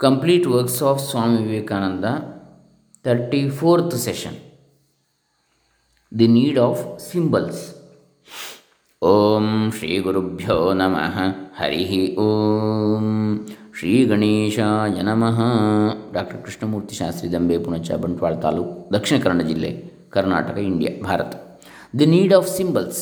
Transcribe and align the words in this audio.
Complete 0.00 0.46
works 0.46 0.80
of 0.82 1.00
Swami 1.00 1.44
Vivekananda, 1.44 2.12
34th 3.04 3.92
session 3.98 4.34
The 6.12 6.28
Need 6.28 6.56
of 6.58 6.78
Symbols. 7.02 7.58
ಓಂ 9.02 9.44
ಶ್ರೀ 9.76 9.90
ಗುರುಭ್ಯೋ 9.98 10.56
ನಮಃ 10.72 11.14
ಹರಿ 11.58 11.84
ಓಂ 12.24 13.06
ಶ್ರೀ 13.78 13.92
ಗಣೇಶಾಯ 14.04 15.02
ನಮಃ 15.02 15.38
ಡಾಕ್ಟರ್ 16.12 16.40
ಕೃಷ್ಣಮೂರ್ತಿ 16.44 16.94
ಶಾಸ್ತ್ರಿ 16.94 17.28
ದಂಬೆ 17.32 17.56
ಪುಣಚ 17.58 17.96
ಬಂಟ್ವಾಳ 18.02 18.34
ತಾಲೂಕು 18.42 18.74
ದಕ್ಷಿಣ 18.92 19.18
ಕನ್ನಡ 19.22 19.46
ಜಿಲ್ಲೆ 19.50 19.70
Karnataka 20.10 20.58
India 20.70 20.92
Bharat 21.06 21.32
the 22.00 22.08
need 22.14 22.34
of 22.38 22.50
symbols 22.56 23.00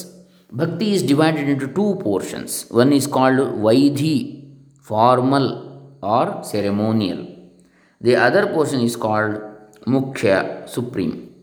bhakti 0.53 0.87
is 0.95 1.05
divided 1.09 1.51
into 1.55 1.71
two 1.79 1.87
portions 2.05 2.55
one 2.83 2.93
is 2.99 3.09
called 3.19 3.43
vaidhi 3.67 4.17
formal 4.87 5.51
or 6.04 6.44
ceremonial. 6.44 7.22
The 8.02 8.16
other 8.16 8.48
portion 8.48 8.82
is 8.82 8.96
called 8.96 9.42
Mukhya, 9.86 10.68
Supreme, 10.68 11.34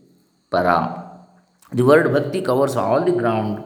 Para. 0.49 1.11
The 1.71 1.83
word 1.83 2.11
Bhakti 2.13 2.41
covers 2.41 2.75
all 2.75 3.03
the 3.03 3.11
ground 3.11 3.63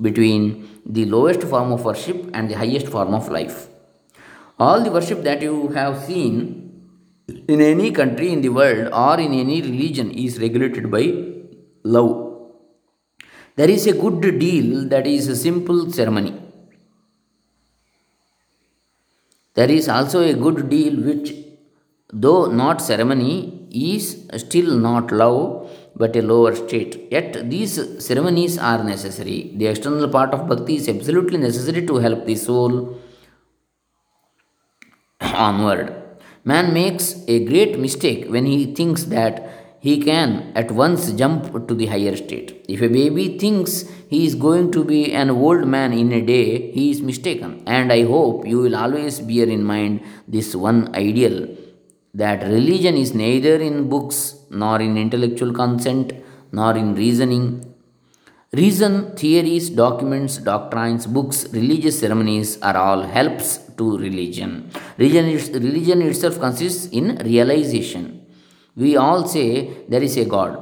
between 0.00 0.80
the 0.86 1.04
lowest 1.04 1.42
form 1.42 1.72
of 1.72 1.84
worship 1.84 2.30
and 2.32 2.50
the 2.50 2.54
highest 2.54 2.88
form 2.88 3.14
of 3.14 3.28
life. 3.28 3.68
All 4.58 4.82
the 4.82 4.90
worship 4.90 5.22
that 5.22 5.42
you 5.42 5.68
have 5.68 6.04
seen 6.04 6.62
in 7.48 7.60
any 7.60 7.90
country 7.90 8.32
in 8.32 8.40
the 8.40 8.48
world 8.48 8.88
or 8.92 9.20
in 9.20 9.32
any 9.32 9.60
religion 9.62 10.10
is 10.10 10.38
regulated 10.38 10.90
by 10.90 11.04
love. 11.84 12.32
There 13.56 13.70
is 13.70 13.86
a 13.86 13.92
good 13.92 14.38
deal 14.38 14.88
that 14.88 15.06
is 15.06 15.28
a 15.28 15.36
simple 15.36 15.90
ceremony. 15.90 16.41
There 19.54 19.70
is 19.70 19.88
also 19.88 20.22
a 20.22 20.34
good 20.34 20.68
deal 20.68 20.94
which, 20.96 21.34
though 22.12 22.46
not 22.46 22.80
ceremony, 22.80 23.68
is 23.70 24.28
still 24.36 24.76
not 24.78 25.12
love 25.12 25.70
but 25.94 26.16
a 26.16 26.22
lower 26.22 26.54
state. 26.54 27.08
Yet 27.10 27.50
these 27.50 28.04
ceremonies 28.04 28.58
are 28.58 28.82
necessary. 28.82 29.52
The 29.54 29.66
external 29.66 30.08
part 30.08 30.32
of 30.32 30.48
bhakti 30.48 30.76
is 30.76 30.88
absolutely 30.88 31.38
necessary 31.38 31.86
to 31.86 31.96
help 31.96 32.24
the 32.24 32.34
soul 32.34 32.98
onward. 35.20 35.94
Man 36.44 36.72
makes 36.72 37.22
a 37.28 37.44
great 37.44 37.78
mistake 37.78 38.26
when 38.28 38.46
he 38.46 38.74
thinks 38.74 39.04
that 39.04 39.61
he 39.86 39.94
can 40.08 40.30
at 40.60 40.70
once 40.70 41.10
jump 41.20 41.42
to 41.68 41.74
the 41.74 41.86
higher 41.92 42.14
state. 42.16 42.64
If 42.68 42.80
a 42.82 42.88
baby 42.88 43.36
thinks 43.36 43.72
he 44.08 44.24
is 44.26 44.36
going 44.36 44.70
to 44.76 44.84
be 44.84 45.12
an 45.12 45.30
old 45.30 45.66
man 45.66 45.92
in 45.92 46.12
a 46.12 46.20
day, 46.20 46.70
he 46.70 46.92
is 46.92 47.02
mistaken. 47.02 47.64
And 47.66 47.92
I 47.92 48.04
hope 48.04 48.46
you 48.46 48.58
will 48.60 48.76
always 48.76 49.18
bear 49.18 49.48
in 49.56 49.64
mind 49.64 50.02
this 50.28 50.54
one 50.54 50.94
ideal 50.94 51.48
that 52.14 52.42
religion 52.44 52.96
is 52.96 53.12
neither 53.12 53.56
in 53.56 53.88
books, 53.88 54.36
nor 54.50 54.80
in 54.80 54.96
intellectual 54.96 55.52
consent, 55.52 56.12
nor 56.52 56.76
in 56.76 56.94
reasoning. 56.94 57.44
Reason, 58.52 59.16
theories, 59.16 59.70
documents, 59.70 60.36
doctrines, 60.36 61.06
books, 61.06 61.46
religious 61.52 61.98
ceremonies 61.98 62.60
are 62.62 62.76
all 62.76 63.02
helps 63.02 63.58
to 63.78 63.98
religion. 63.98 64.70
Religion, 64.98 65.26
religion 65.60 66.02
itself 66.02 66.38
consists 66.38 66.86
in 66.88 67.16
realization. 67.24 68.21
We 68.76 68.96
all 68.96 69.26
say 69.26 69.84
there 69.88 70.02
is 70.02 70.16
a 70.16 70.24
God. 70.24 70.58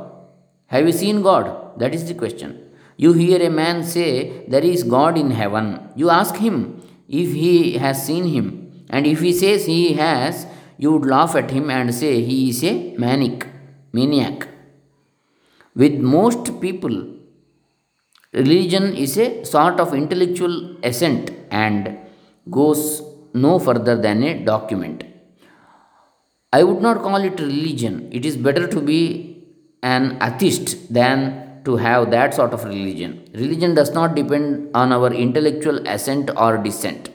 Have 0.66 0.86
you 0.86 0.92
seen 0.92 1.22
God? 1.22 1.78
That 1.78 1.94
is 1.94 2.06
the 2.06 2.14
question. 2.14 2.70
You 2.96 3.12
hear 3.12 3.40
a 3.42 3.50
man 3.50 3.82
say 3.82 4.44
there 4.46 4.62
is 4.62 4.82
God 4.82 5.16
in 5.16 5.30
heaven. 5.30 5.88
You 5.96 6.10
ask 6.10 6.36
him 6.36 6.82
if 7.08 7.32
he 7.32 7.78
has 7.78 8.04
seen 8.04 8.24
him. 8.26 8.86
And 8.90 9.06
if 9.06 9.20
he 9.20 9.32
says 9.32 9.66
he 9.66 9.94
has, 9.94 10.46
you 10.76 10.92
would 10.92 11.06
laugh 11.06 11.34
at 11.36 11.50
him 11.50 11.70
and 11.70 11.94
say 11.94 12.22
he 12.22 12.50
is 12.50 12.62
a 12.64 12.94
manic, 12.96 13.46
maniac. 13.92 14.48
With 15.74 15.94
most 16.00 16.60
people, 16.60 16.96
religion 18.32 18.94
is 18.94 19.16
a 19.18 19.44
sort 19.44 19.78
of 19.80 19.94
intellectual 19.94 20.76
assent 20.82 21.30
and 21.50 21.98
goes 22.50 23.02
no 23.32 23.58
further 23.58 23.96
than 23.96 24.22
a 24.24 24.44
document. 24.44 25.04
I 26.52 26.64
would 26.64 26.82
not 26.82 27.02
call 27.02 27.16
it 27.16 27.38
religion. 27.38 28.08
It 28.12 28.24
is 28.24 28.36
better 28.36 28.66
to 28.66 28.80
be 28.80 29.44
an 29.82 30.18
atheist 30.20 30.92
than 30.92 31.62
to 31.64 31.76
have 31.76 32.10
that 32.10 32.34
sort 32.34 32.52
of 32.52 32.64
religion. 32.64 33.28
Religion 33.34 33.74
does 33.74 33.92
not 33.92 34.14
depend 34.14 34.70
on 34.74 34.92
our 34.92 35.12
intellectual 35.12 35.86
assent 35.86 36.30
or 36.36 36.58
dissent. 36.58 37.10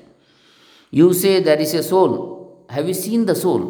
You 0.92 1.14
say 1.14 1.42
there 1.42 1.60
is 1.60 1.74
a 1.74 1.84
soul. 1.84 2.66
Have 2.70 2.88
you 2.88 2.94
seen 2.94 3.26
the 3.26 3.36
soul? 3.36 3.64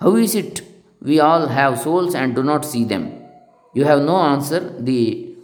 How 0.00 0.16
is 0.16 0.34
it 0.34 0.62
we 1.00 1.20
all 1.20 1.46
have 1.46 1.78
souls 1.78 2.14
and 2.14 2.34
do 2.34 2.42
not 2.42 2.64
see 2.64 2.84
them? 2.84 3.22
You 3.74 3.84
have 3.84 4.02
no 4.02 4.16
answer 4.16 4.60
the 4.80 5.36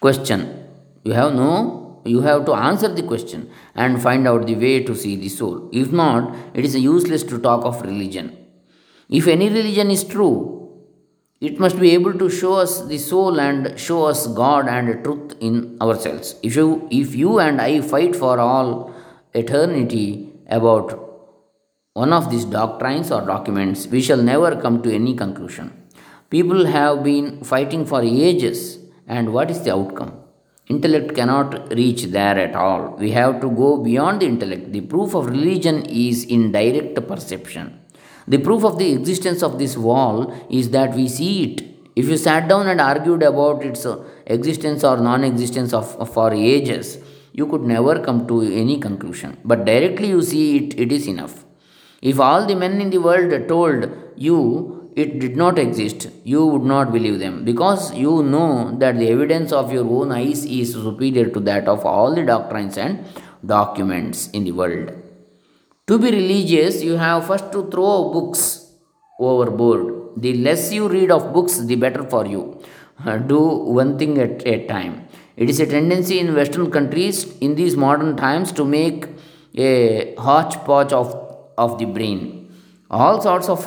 question. 0.00 0.68
You 1.02 1.12
have 1.12 1.34
no 1.34 1.87
you 2.08 2.20
have 2.22 2.44
to 2.46 2.54
answer 2.54 2.88
the 2.88 3.02
question 3.02 3.50
and 3.74 4.02
find 4.02 4.26
out 4.26 4.46
the 4.46 4.54
way 4.54 4.82
to 4.82 4.94
see 4.94 5.16
the 5.16 5.28
soul. 5.28 5.68
If 5.72 5.92
not, 5.92 6.36
it 6.54 6.64
is 6.64 6.76
useless 6.76 7.22
to 7.24 7.38
talk 7.38 7.64
of 7.64 7.82
religion. 7.82 8.36
If 9.08 9.26
any 9.26 9.48
religion 9.48 9.90
is 9.90 10.04
true, 10.04 10.58
it 11.40 11.60
must 11.60 11.78
be 11.78 11.90
able 11.90 12.14
to 12.14 12.28
show 12.28 12.54
us 12.54 12.80
the 12.86 12.98
soul 12.98 13.38
and 13.40 13.78
show 13.78 14.04
us 14.04 14.26
God 14.26 14.68
and 14.68 15.04
truth 15.04 15.36
in 15.40 15.78
ourselves. 15.80 16.34
If 16.42 16.56
you, 16.56 16.88
if 16.90 17.14
you 17.14 17.38
and 17.38 17.60
I 17.60 17.80
fight 17.80 18.16
for 18.16 18.38
all 18.40 18.92
eternity 19.34 20.32
about 20.48 21.04
one 21.94 22.12
of 22.12 22.30
these 22.30 22.44
doctrines 22.44 23.10
or 23.10 23.22
documents, 23.22 23.86
we 23.86 24.00
shall 24.02 24.22
never 24.22 24.60
come 24.60 24.82
to 24.82 24.92
any 24.92 25.14
conclusion. 25.14 25.72
People 26.30 26.66
have 26.66 27.02
been 27.04 27.42
fighting 27.44 27.86
for 27.86 28.02
ages, 28.02 28.78
and 29.06 29.32
what 29.32 29.50
is 29.50 29.62
the 29.62 29.72
outcome? 29.72 30.12
Intellect 30.68 31.14
cannot 31.14 31.72
reach 31.72 32.02
there 32.04 32.38
at 32.38 32.54
all. 32.54 32.96
We 32.98 33.10
have 33.12 33.40
to 33.40 33.50
go 33.50 33.78
beyond 33.78 34.20
the 34.20 34.26
intellect. 34.26 34.70
The 34.70 34.82
proof 34.82 35.14
of 35.14 35.26
religion 35.26 35.86
is 35.86 36.24
in 36.24 36.52
direct 36.52 36.94
perception. 37.08 37.80
The 38.26 38.36
proof 38.36 38.64
of 38.64 38.78
the 38.78 38.92
existence 38.92 39.42
of 39.42 39.58
this 39.58 39.78
wall 39.78 40.34
is 40.50 40.68
that 40.70 40.94
we 40.94 41.08
see 41.08 41.44
it. 41.44 41.62
If 41.96 42.06
you 42.08 42.18
sat 42.18 42.48
down 42.48 42.68
and 42.68 42.82
argued 42.82 43.22
about 43.22 43.64
its 43.64 43.86
existence 44.26 44.84
or 44.84 44.98
non 44.98 45.24
existence 45.24 45.72
of, 45.72 46.12
for 46.12 46.34
ages, 46.34 46.98
you 47.32 47.46
could 47.46 47.62
never 47.62 48.00
come 48.00 48.26
to 48.28 48.42
any 48.42 48.78
conclusion. 48.78 49.38
But 49.44 49.64
directly 49.64 50.08
you 50.08 50.20
see 50.20 50.58
it, 50.58 50.78
it 50.78 50.92
is 50.92 51.06
enough. 51.08 51.46
If 52.02 52.20
all 52.20 52.46
the 52.46 52.54
men 52.54 52.80
in 52.82 52.90
the 52.90 52.98
world 52.98 53.48
told 53.48 53.90
you 54.16 54.77
it 54.98 55.18
did 55.20 55.36
not 55.36 55.58
exist, 55.58 56.08
you 56.24 56.44
would 56.44 56.62
not 56.62 56.92
believe 56.92 57.18
them 57.20 57.44
because 57.44 57.94
you 57.94 58.22
know 58.22 58.76
that 58.78 58.98
the 58.98 59.08
evidence 59.08 59.52
of 59.52 59.72
your 59.72 59.86
own 59.86 60.10
eyes 60.12 60.44
is 60.44 60.72
superior 60.72 61.28
to 61.30 61.40
that 61.40 61.68
of 61.68 61.84
all 61.86 62.14
the 62.14 62.24
doctrines 62.24 62.76
and 62.76 63.04
documents 63.44 64.28
in 64.30 64.44
the 64.44 64.52
world. 64.52 64.92
To 65.86 65.98
be 65.98 66.10
religious, 66.10 66.82
you 66.82 66.96
have 66.96 67.26
first 67.26 67.52
to 67.52 67.70
throw 67.70 68.12
books 68.12 68.66
overboard. 69.20 70.20
The 70.20 70.34
less 70.34 70.72
you 70.72 70.88
read 70.88 71.10
of 71.10 71.32
books, 71.32 71.58
the 71.58 71.76
better 71.76 72.02
for 72.04 72.26
you. 72.26 72.60
Do 73.26 73.38
one 73.38 73.98
thing 73.98 74.18
at 74.18 74.46
a 74.46 74.66
time. 74.66 75.08
It 75.36 75.48
is 75.48 75.60
a 75.60 75.66
tendency 75.66 76.18
in 76.18 76.34
Western 76.34 76.70
countries 76.70 77.38
in 77.38 77.54
these 77.54 77.76
modern 77.76 78.16
times 78.16 78.50
to 78.52 78.64
make 78.64 79.06
a 79.56 80.14
hodgepodge 80.16 80.92
of, 80.92 81.14
of 81.56 81.78
the 81.78 81.84
brain. 81.84 82.52
All 82.90 83.20
sorts 83.20 83.48
of 83.48 83.64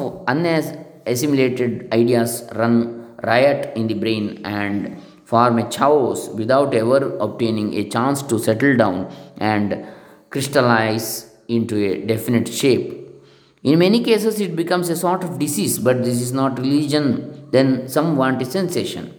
unassimilated 1.06 1.88
ideas 1.94 2.48
run 2.56 3.08
riot 3.24 3.72
in 3.76 3.88
the 3.88 3.94
brain 3.94 4.42
and 4.44 5.02
form 5.26 5.60
a 5.60 5.68
chaos 5.70 6.28
without 6.30 6.74
ever 6.74 7.18
obtaining 7.18 7.74
a 7.74 7.84
chance 7.90 8.22
to 8.22 8.38
settle 8.38 8.76
down 8.76 9.12
and 9.38 9.86
crystallize 10.30 11.32
into 11.48 11.76
a 11.90 12.06
definite 12.06 12.48
shape. 12.48 12.98
In 13.64 13.78
many 13.78 14.04
cases, 14.04 14.40
it 14.40 14.56
becomes 14.56 14.90
a 14.90 14.96
sort 14.96 15.24
of 15.24 15.38
disease, 15.38 15.78
but 15.78 16.04
this 16.04 16.20
is 16.20 16.32
not 16.34 16.58
religion, 16.60 17.48
then 17.52 17.88
some 17.88 18.18
want 18.18 18.42
a 18.42 18.46
sensation. 18.46 19.14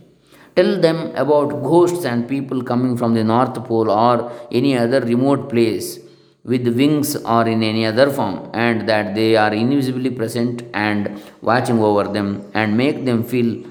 Tell 0.57 0.81
them 0.81 1.15
about 1.15 1.63
ghosts 1.63 2.05
and 2.05 2.29
people 2.29 2.63
coming 2.63 2.97
from 2.97 3.15
the 3.15 3.25
North 3.25 3.55
Pole 3.65 3.91
or 3.91 4.33
any 4.51 4.77
other 4.77 5.01
remote 5.01 5.49
place 5.49 5.99
with 6.45 6.67
wings 6.77 7.15
or 7.17 7.47
in 7.47 7.63
any 7.63 7.87
other 7.87 8.11
form, 8.11 8.51
and 8.53 8.89
that 8.89 9.15
they 9.15 9.37
are 9.37 9.53
invisibly 9.53 10.11
present 10.11 10.63
and 10.75 11.23
watching 11.41 11.79
over 11.81 12.05
them 12.05 12.51
and 12.55 12.77
make 12.77 13.05
them 13.05 13.23
feel 13.23 13.65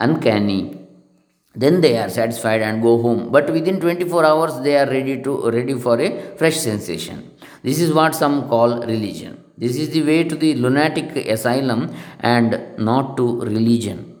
uncanny. 0.00 0.78
Then 1.54 1.80
they 1.80 1.96
are 1.96 2.10
satisfied 2.10 2.60
and 2.60 2.82
go 2.82 3.00
home. 3.00 3.30
But 3.30 3.50
within 3.50 3.80
24 3.80 4.24
hours, 4.24 4.60
they 4.60 4.76
are 4.76 4.86
ready 4.86 5.22
to 5.22 5.50
ready 5.50 5.74
for 5.74 5.98
a 5.98 6.36
fresh 6.36 6.58
sensation. 6.58 7.30
This 7.62 7.80
is 7.80 7.92
what 7.92 8.14
some 8.14 8.48
call 8.48 8.80
religion. 8.82 9.42
This 9.56 9.76
is 9.76 9.88
the 9.90 10.02
way 10.02 10.24
to 10.24 10.36
the 10.36 10.54
lunatic 10.54 11.16
asylum 11.16 11.94
and 12.20 12.76
not 12.78 13.16
to 13.16 13.40
religion. 13.40 14.18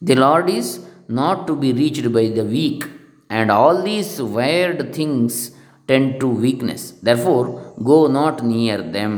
The 0.00 0.14
Lord 0.14 0.48
is 0.48 0.86
not 1.08 1.48
to 1.48 1.56
be 1.56 1.72
reached 1.72 2.12
by 2.12 2.28
the 2.28 2.44
weak, 2.44 2.84
and 3.28 3.50
all 3.50 3.82
these 3.82 4.22
weird 4.22 4.94
things 4.94 5.50
tend 5.90 6.20
to 6.22 6.28
weakness. 6.46 6.82
Therefore, 7.08 7.44
go 7.90 7.98
not 8.18 8.44
near 8.44 8.78
them. 8.98 9.12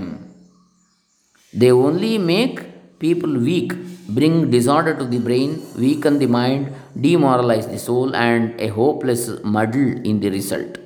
They 1.61 1.71
only 1.87 2.15
make 2.19 2.59
people 2.99 3.33
weak, 3.51 3.73
bring 4.19 4.51
disorder 4.51 4.95
to 5.01 5.05
the 5.05 5.19
brain, 5.19 5.51
weaken 5.77 6.19
the 6.19 6.31
mind, 6.39 6.73
demoralize 7.07 7.67
the 7.67 7.79
soul, 7.79 8.15
and 8.15 8.61
a 8.61 8.69
hopeless 8.69 9.23
muddle 9.45 9.91
in 10.11 10.21
the 10.21 10.31
result 10.31 10.79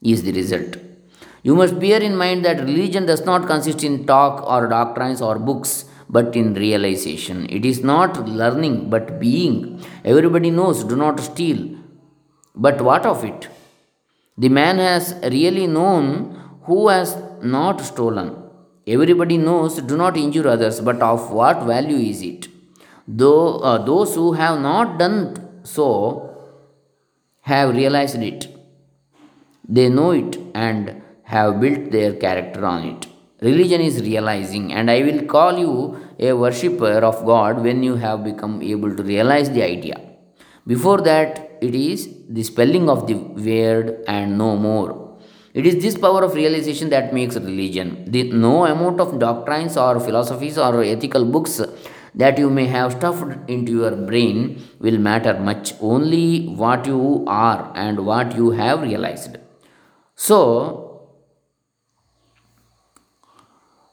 is 0.00 0.22
the 0.22 0.32
result. 0.32 0.76
You 1.42 1.54
must 1.54 1.78
bear 1.78 2.00
in 2.08 2.16
mind 2.16 2.44
that 2.44 2.60
religion 2.60 3.06
does 3.06 3.24
not 3.24 3.46
consist 3.46 3.82
in 3.84 4.06
talk 4.06 4.44
or 4.48 4.68
doctrines 4.68 5.20
or 5.20 5.38
books, 5.38 5.84
but 6.08 6.36
in 6.36 6.54
realization. 6.54 7.46
It 7.48 7.64
is 7.64 7.82
not 7.82 8.28
learning, 8.28 8.90
but 8.90 9.18
being. 9.18 9.84
Everybody 10.04 10.50
knows, 10.50 10.84
do 10.84 10.96
not 10.96 11.20
steal. 11.20 11.60
But 12.54 12.80
what 12.80 13.06
of 13.06 13.24
it? 13.24 13.48
The 14.38 14.48
man 14.48 14.78
has 14.78 15.14
really 15.24 15.66
known 15.66 16.40
who 16.62 16.88
has 16.88 17.16
not 17.42 17.80
stolen. 17.80 18.36
Everybody 18.86 19.36
knows, 19.36 19.80
do 19.82 19.96
not 19.96 20.16
injure 20.16 20.48
others, 20.48 20.80
but 20.80 21.00
of 21.02 21.30
what 21.30 21.64
value 21.64 21.96
is 21.96 22.22
it? 22.22 22.48
Though 23.06 23.58
uh, 23.58 23.84
those 23.84 24.14
who 24.14 24.32
have 24.32 24.60
not 24.60 24.98
done 24.98 25.64
so 25.64 26.32
have 27.42 27.74
realized 27.74 28.22
it. 28.22 28.48
They 29.68 29.88
know 29.88 30.12
it 30.12 30.38
and 30.54 31.02
have 31.24 31.60
built 31.60 31.90
their 31.90 32.14
character 32.14 32.64
on 32.64 32.84
it. 32.84 33.06
Religion 33.40 33.80
is 33.80 34.00
realizing, 34.00 34.72
and 34.72 34.90
I 34.90 35.02
will 35.02 35.24
call 35.24 35.58
you 35.58 36.00
a 36.18 36.32
worshipper 36.32 36.98
of 37.10 37.24
God 37.26 37.62
when 37.62 37.82
you 37.82 37.96
have 37.96 38.24
become 38.24 38.62
able 38.62 38.96
to 38.96 39.02
realize 39.02 39.50
the 39.50 39.62
idea. 39.62 40.00
Before 40.66 41.00
that, 41.00 41.51
it 41.68 41.74
is 41.74 42.08
the 42.28 42.42
spelling 42.42 42.88
of 42.88 43.06
the 43.06 43.14
word 43.14 44.04
and 44.06 44.36
no 44.36 44.56
more. 44.56 45.18
It 45.54 45.66
is 45.66 45.82
this 45.82 45.98
power 45.98 46.22
of 46.24 46.34
realization 46.34 46.88
that 46.90 47.12
makes 47.12 47.36
religion. 47.36 48.10
The, 48.10 48.22
no 48.32 48.64
amount 48.64 49.00
of 49.00 49.18
doctrines 49.18 49.76
or 49.76 50.00
philosophies 50.00 50.56
or 50.56 50.82
ethical 50.82 51.24
books 51.26 51.60
that 52.14 52.38
you 52.38 52.48
may 52.50 52.66
have 52.66 52.92
stuffed 52.92 53.50
into 53.50 53.72
your 53.72 53.94
brain 53.94 54.62
will 54.80 54.98
matter 54.98 55.38
much. 55.38 55.74
Only 55.80 56.46
what 56.46 56.86
you 56.86 57.24
are 57.26 57.70
and 57.74 58.06
what 58.06 58.34
you 58.34 58.50
have 58.50 58.82
realized. 58.82 59.36
So, 60.14 61.08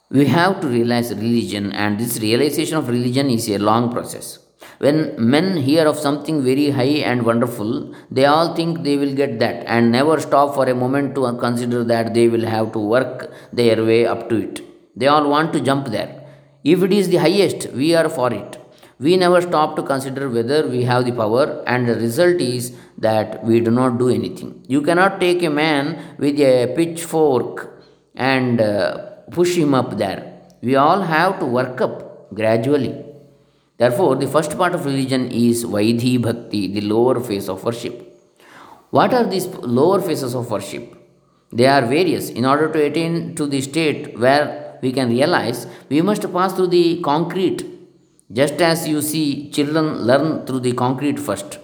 we 0.10 0.26
have 0.26 0.60
to 0.62 0.68
realize 0.68 1.14
religion, 1.14 1.72
and 1.72 2.00
this 2.00 2.20
realization 2.20 2.78
of 2.78 2.90
religion 2.90 3.30
is 3.30 3.48
a 3.50 3.60
long 3.60 3.92
process. 3.92 4.40
When 4.84 4.98
men 5.34 5.58
hear 5.58 5.86
of 5.86 5.98
something 5.98 6.42
very 6.42 6.70
high 6.70 7.00
and 7.10 7.26
wonderful, 7.26 7.94
they 8.10 8.26
all 8.26 8.56
think 8.56 8.84
they 8.84 8.96
will 8.96 9.14
get 9.14 9.38
that 9.40 9.66
and 9.68 9.92
never 9.92 10.20
stop 10.22 10.56
for 10.56 10.66
a 10.70 10.76
moment 10.84 11.16
to 11.16 11.22
consider 11.38 11.84
that 11.84 12.14
they 12.14 12.30
will 12.30 12.46
have 12.46 12.72
to 12.74 12.80
work 12.80 13.32
their 13.52 13.84
way 13.84 14.06
up 14.06 14.30
to 14.30 14.38
it. 14.38 14.62
They 14.96 15.08
all 15.08 15.30
want 15.30 15.52
to 15.54 15.60
jump 15.60 15.88
there. 15.88 16.12
If 16.64 16.82
it 16.84 16.94
is 16.94 17.10
the 17.10 17.18
highest, 17.18 17.72
we 17.74 17.94
are 17.94 18.08
for 18.08 18.32
it. 18.34 18.58
We 19.00 19.18
never 19.18 19.42
stop 19.42 19.76
to 19.76 19.84
consider 19.84 20.30
whether 20.30 20.68
we 20.68 20.84
have 20.84 21.06
the 21.06 21.14
power, 21.14 21.64
and 21.68 21.88
the 21.88 21.96
result 21.96 22.40
is 22.42 22.74
that 22.98 23.44
we 23.44 23.60
do 23.60 23.72
not 23.72 23.98
do 23.98 24.10
anything. 24.10 24.64
You 24.68 24.82
cannot 24.82 25.20
take 25.20 25.44
a 25.44 25.50
man 25.50 26.16
with 26.18 26.40
a 26.40 26.74
pitchfork 26.76 27.82
and 28.16 28.60
uh, 28.60 28.98
push 29.32 29.56
him 29.56 29.74
up 29.74 29.98
there. 29.98 30.42
We 30.62 30.76
all 30.76 31.02
have 31.02 31.40
to 31.40 31.46
work 31.46 31.80
up 31.80 32.34
gradually. 32.34 33.09
Therefore, 33.80 34.16
the 34.16 34.28
first 34.28 34.58
part 34.58 34.76
of 34.76 34.86
religion 34.86 35.32
is 35.32 35.64
Vaidhi 35.64 36.22
Bhakti, 36.22 36.68
the 36.68 36.82
lower 36.82 37.20
phase 37.22 37.48
of 37.48 37.64
worship. 37.64 37.96
What 38.92 39.14
are 39.14 39.24
these 39.24 39.48
lower 39.80 40.02
phases 40.02 40.36
of 40.36 40.52
worship? 40.52 40.96
They 41.52 41.66
are 41.66 41.86
various. 41.86 42.30
In 42.30 42.46
order 42.46 42.72
to 42.72 42.86
attain 42.86 43.36
to 43.36 43.46
the 43.46 43.62
state 43.62 44.20
where 44.20 44.78
we 44.82 44.92
can 44.92 45.10
realize, 45.10 45.66
we 45.90 46.02
must 46.02 46.32
pass 46.34 46.54
through 46.54 46.68
the 46.68 47.02
concrete, 47.02 47.66
just 48.32 48.62
as 48.62 48.88
you 48.88 49.02
see 49.02 49.50
children 49.50 50.00
learn 50.10 50.46
through 50.46 50.60
the 50.60 50.74
concrete 50.74 51.20
first 51.20 51.60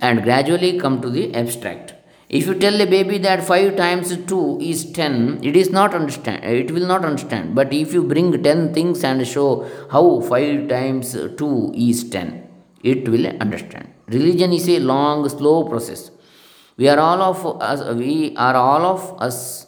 and 0.00 0.22
gradually 0.22 0.78
come 0.78 1.00
to 1.02 1.10
the 1.10 1.34
abstract. 1.34 1.94
If 2.38 2.46
you 2.46 2.54
tell 2.54 2.80
a 2.80 2.86
baby 2.86 3.18
that 3.18 3.44
5 3.44 3.76
times 3.76 4.16
2 4.16 4.58
is 4.62 4.90
10, 4.92 5.40
it 5.48 5.54
is 5.54 5.68
not 5.68 5.94
understand 5.94 6.42
it 6.42 6.70
will 6.70 6.86
not 6.86 7.04
understand. 7.04 7.54
But 7.54 7.74
if 7.74 7.92
you 7.92 8.02
bring 8.02 8.42
10 8.42 8.72
things 8.72 9.04
and 9.04 9.26
show 9.26 9.68
how 9.90 10.20
5 10.20 10.66
times 10.68 11.12
2 11.12 11.72
is 11.76 12.08
10, 12.08 12.48
it 12.82 13.06
will 13.06 13.26
understand. 13.26 13.88
Religion 14.08 14.54
is 14.54 14.66
a 14.70 14.78
long, 14.78 15.28
slow 15.28 15.68
process. 15.68 16.10
We 16.78 16.88
are 16.88 16.98
all 16.98 17.20
of 17.20 17.44
us 17.70 17.80
we 17.94 18.34
are 18.36 18.56
all 18.56 18.86
of 18.94 19.20
us 19.20 19.66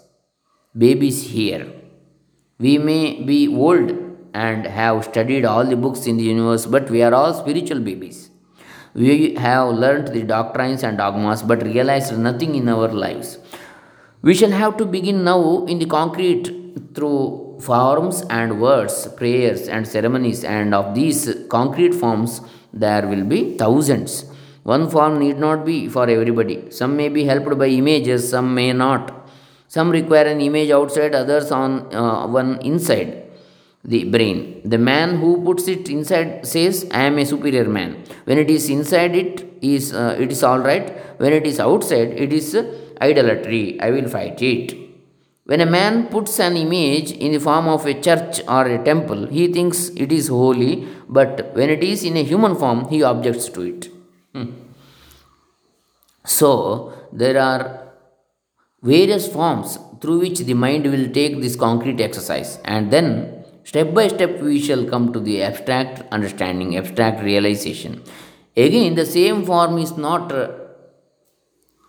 babies 0.77 1.23
here. 1.23 1.67
We 2.59 2.79
may 2.79 3.23
be 3.23 3.47
old 3.49 3.93
and 4.33 4.67
have 4.67 5.05
studied 5.05 5.45
all 5.45 5.67
the 5.67 5.77
books 5.77 6.07
in 6.07 6.17
the 6.17 6.25
universe, 6.25 6.65
but 6.65 6.89
we 6.91 7.03
are 7.03 7.13
all 7.13 7.35
spiritual 7.35 7.81
babies. 7.81 8.31
We 8.95 9.35
have 9.35 9.75
learnt 9.75 10.13
the 10.13 10.23
doctrines 10.23 10.85
and 10.85 10.97
dogmas 10.97 11.43
but 11.43 11.63
realized 11.65 12.17
nothing 12.17 12.55
in 12.55 12.69
our 12.69 12.89
lives. 12.89 13.39
We 14.23 14.35
shall 14.35 14.53
have 14.53 14.77
to 14.77 14.87
begin 14.87 15.25
now 15.25 15.65
in 15.65 15.81
the 15.81 15.87
concrete 15.87 16.45
through 16.95 17.59
forms 17.61 18.23
and 18.31 18.61
words, 18.61 19.09
prayers 19.17 19.69
and 19.69 19.87
ceremonies, 19.87 20.45
and 20.45 20.73
of 20.75 20.95
these 20.95 21.29
concrete 21.49 21.93
forms 21.93 22.41
there 22.73 23.07
will 23.09 23.25
be 23.25 23.57
thousands. 23.57 24.27
One 24.63 24.89
form 24.89 25.19
need 25.19 25.39
not 25.39 25.67
be 25.67 25.89
for 25.89 26.09
everybody. 26.09 26.71
Some 26.71 26.97
may 26.97 27.09
be 27.09 27.25
helped 27.25 27.59
by 27.59 27.67
images, 27.67 28.31
some 28.31 28.55
may 28.55 28.73
not. 28.73 29.29
Some 29.67 29.91
require 29.91 30.27
an 30.27 30.41
image 30.41 30.71
outside, 30.71 31.17
others 31.17 31.51
on 31.51 31.93
uh, 31.93 32.29
one 32.29 32.61
inside 32.63 33.24
the 33.85 34.05
brain. 34.05 34.63
The 34.65 34.79
man 34.79 35.19
who 35.19 35.43
puts 35.45 35.69
it 35.69 35.89
inside 35.89 36.47
says, 36.47 36.87
"I 36.91 37.03
am 37.11 37.19
a 37.19 37.27
superior 37.33 37.67
man." 37.79 37.97
When 38.25 38.39
it 38.39 38.51
is 38.51 38.69
inside 38.71 39.15
it, 39.15 39.45
is 39.61 39.93
uh, 39.93 40.17
it 40.19 40.33
is 40.33 40.43
all 40.43 40.61
right. 40.61 40.89
When 41.19 41.33
it 41.33 41.47
is 41.47 41.61
outside, 41.61 42.09
it 42.27 42.33
is 42.33 42.55
uh, 42.55 42.65
idolatry. 43.01 43.79
I 43.81 43.91
will 43.91 44.09
fight 44.09 44.41
it. 44.43 44.75
When 45.47 45.61
a 45.61 45.67
man 45.67 46.07
puts 46.07 46.41
an 46.41 46.57
image 46.57 47.13
in 47.13 47.33
the 47.33 47.39
form 47.39 47.69
of 47.69 47.85
a 47.85 47.95
church 48.01 48.41
or 48.49 48.65
a 48.67 48.83
temple, 48.83 49.27
he 49.27 49.53
thinks 49.53 49.91
it 49.91 50.11
is 50.11 50.29
holy, 50.29 50.89
but 51.07 51.55
when 51.55 51.69
it 51.69 51.85
is 51.85 52.03
in 52.03 52.17
a 52.17 52.23
human 52.23 52.57
form, 52.57 52.89
he 52.89 53.03
objects 53.03 53.51
to 53.51 53.61
it. 53.61 53.91
Hmm. 54.33 54.53
So, 56.25 56.95
there 57.13 57.39
are 57.39 57.93
various 58.83 59.29
forms 59.29 59.79
through 60.01 60.21
which 60.21 60.39
the 60.39 60.55
mind 60.55 60.85
will 60.87 61.11
take 61.13 61.43
this 61.43 61.57
concrete 61.57 62.01
exercise, 62.01 62.59
and 62.65 62.91
then 62.91 63.34
Step 63.65 63.95
by 63.95 64.09
step, 64.09 64.41
we 64.41 64.61
shall 64.61 64.85
come 64.85 65.13
to 65.13 65.21
the 65.21 65.43
abstract 65.43 66.03
understanding, 66.13 66.77
abstract 66.77 67.23
realization. 67.23 68.03
Again, 68.57 68.95
the 68.95 69.07
same 69.07 69.45
form 69.45 69.79
is 69.79 69.97
not 69.97 70.31
uh, 70.31 70.51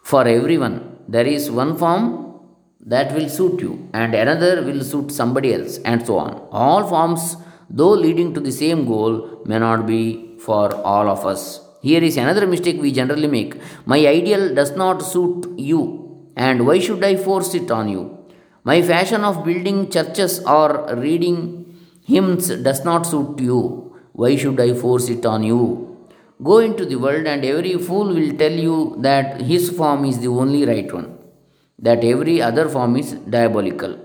for 0.04 0.26
everyone. 0.26 0.98
There 1.08 1.28
is 1.28 1.52
one 1.52 1.78
form 1.78 2.04
that 2.80 3.14
will 3.14 3.28
suit 3.28 3.60
you, 3.60 3.90
and 3.94 4.16
another 4.16 4.64
will 4.64 4.84
suit 4.84 5.12
somebody 5.12 5.54
else, 5.54 5.78
and 5.80 6.06
so 6.06 6.18
on. 6.18 6.48
All 6.52 6.88
forms, 6.88 7.36
though 7.70 7.92
leading 8.06 8.34
to 8.36 8.40
the 8.40 8.54
same 8.54 8.86
goal, 8.86 9.42
may 9.46 9.60
not 9.60 9.86
be 9.86 10.38
for 10.40 10.74
all 10.76 11.10
of 11.10 11.26
us. 11.26 11.62
Here 11.82 12.02
is 12.02 12.16
another 12.18 12.48
mistake 12.48 12.82
we 12.82 12.92
generally 12.92 13.28
make. 13.28 13.60
My 13.86 13.98
ideal 14.08 14.56
does 14.56 14.76
not 14.76 15.00
suit 15.00 15.46
you, 15.60 16.30
and 16.38 16.66
why 16.66 16.80
should 16.80 17.04
I 17.04 17.18
force 17.18 17.54
it 17.54 17.70
on 17.70 17.90
you? 17.90 18.18
My 18.64 18.82
fashion 18.82 19.24
of 19.24 19.44
building 19.44 19.92
churches 19.92 20.40
or 20.44 20.96
reading 20.96 21.65
hymns 22.12 22.48
does 22.68 22.84
not 22.86 23.06
suit 23.12 23.40
you. 23.40 23.60
Why 24.14 24.36
should 24.36 24.60
I 24.60 24.74
force 24.74 25.10
it 25.10 25.26
on 25.26 25.44
you? 25.44 25.60
Go 26.44 26.60
into 26.60 26.86
the 26.86 26.98
world, 26.98 27.26
and 27.28 27.44
every 27.44 27.78
fool 27.78 28.08
will 28.14 28.32
tell 28.38 28.52
you 28.52 28.96
that 29.00 29.42
his 29.42 29.70
form 29.70 30.06
is 30.06 30.20
the 30.20 30.28
only 30.28 30.66
right 30.66 30.92
one, 30.94 31.18
that 31.80 32.04
every 32.04 32.42
other 32.42 32.68
form 32.70 32.96
is 32.98 33.14
diabolical, 33.36 33.98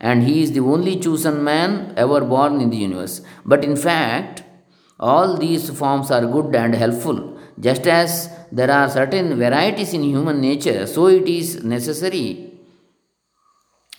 and 0.00 0.22
he 0.22 0.42
is 0.42 0.52
the 0.52 0.60
only 0.60 0.98
chosen 0.98 1.42
man 1.44 1.94
ever 1.96 2.20
born 2.20 2.60
in 2.60 2.70
the 2.70 2.76
universe. 2.76 3.22
But 3.44 3.64
in 3.64 3.76
fact, 3.76 4.42
all 4.98 5.36
these 5.36 5.70
forms 5.70 6.10
are 6.10 6.26
good 6.26 6.54
and 6.54 6.74
helpful. 6.74 7.38
Just 7.58 7.86
as 7.86 8.30
there 8.50 8.70
are 8.70 8.88
certain 8.88 9.36
varieties 9.38 9.94
in 9.94 10.02
human 10.02 10.40
nature, 10.40 10.86
so 10.86 11.06
it 11.06 11.28
is 11.28 11.62
necessary 11.62 12.49